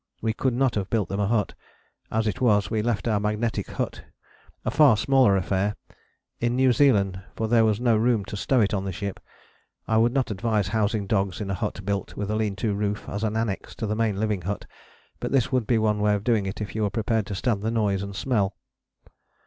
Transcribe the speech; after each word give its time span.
We 0.19 0.33
could 0.33 0.55
not 0.55 0.73
have 0.73 0.89
built 0.89 1.09
them 1.09 1.19
a 1.19 1.27
hut; 1.27 1.53
as 2.09 2.25
it 2.25 2.41
was, 2.41 2.71
we 2.71 2.81
left 2.81 3.07
our 3.07 3.19
magnetic 3.19 3.67
hut, 3.69 4.03
a 4.65 4.71
far 4.71 4.97
smaller 4.97 5.37
affair, 5.37 5.75
in 6.39 6.55
New 6.55 6.73
Zealand, 6.73 7.21
for 7.35 7.47
there 7.47 7.63
was 7.63 7.79
no 7.79 7.95
room 7.95 8.25
to 8.25 8.35
stow 8.35 8.61
it 8.61 8.73
on 8.73 8.83
the 8.83 8.91
ship. 8.91 9.19
I 9.87 9.97
would 9.97 10.11
not 10.11 10.31
advise 10.31 10.69
housing 10.69 11.05
dogs 11.05 11.39
in 11.39 11.51
a 11.51 11.53
hut 11.53 11.81
built 11.85 12.17
with 12.17 12.31
a 12.31 12.35
lean 12.35 12.55
to 12.55 12.73
roof 12.73 13.07
as 13.07 13.23
an 13.23 13.33
annexe 13.37 13.75
to 13.75 13.85
the 13.85 13.95
main 13.95 14.19
living 14.19 14.41
hut, 14.41 14.65
but 15.19 15.31
this 15.31 15.51
would 15.51 15.67
be 15.67 15.77
one 15.77 15.99
way 15.99 16.15
of 16.15 16.23
doing 16.23 16.47
it 16.47 16.61
if 16.61 16.73
you 16.73 16.83
are 16.83 16.89
prepared 16.89 17.27
to 17.27 17.35
stand 17.35 17.61
the 17.61 17.69
noise 17.69 18.01
and 18.01 18.15
smell. 18.15 18.55